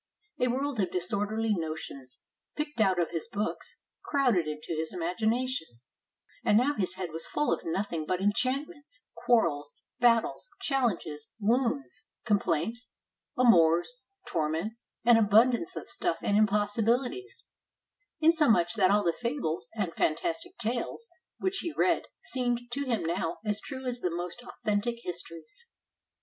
A 0.39 0.47
world 0.47 0.79
of 0.79 0.89
dis 0.89 1.13
orderly 1.13 1.53
notions, 1.53 2.17
picked 2.55 2.81
out 2.81 2.97
of 2.99 3.11
his 3.11 3.27
books, 3.31 3.77
crowded 4.03 4.47
into 4.47 4.73
his 4.75 4.95
imagination; 4.95 5.67
and 6.43 6.57
now 6.57 6.73
his 6.73 6.95
head 6.95 7.11
was 7.11 7.27
full 7.27 7.53
of 7.53 7.61
nothing 7.65 8.07
but 8.07 8.19
enchantments, 8.19 9.05
quarrels, 9.13 9.73
battles, 9.99 10.49
challenges, 10.59 11.27
wounds, 11.39 12.07
499 12.25 12.25
SPAIN 12.25 12.25
complaints, 12.25 12.87
amours, 13.37 13.93
torments, 14.25 14.83
and 15.05 15.19
abundance 15.19 15.75
of 15.75 15.87
stuff 15.87 16.17
and 16.23 16.35
impossibilities; 16.35 17.49
insomuch 18.19 18.73
that 18.73 18.89
all 18.89 19.03
the 19.03 19.13
fables 19.13 19.69
and 19.75 19.93
fantastic 19.93 20.57
tales 20.57 21.07
which 21.37 21.57
he 21.59 21.71
read 21.73 22.05
seemed 22.23 22.61
to 22.71 22.85
him 22.85 23.03
now 23.03 23.37
as 23.45 23.61
true 23.61 23.85
as 23.85 23.99
the 23.99 24.09
most 24.09 24.41
authentic 24.41 24.95
histories. 25.03 25.67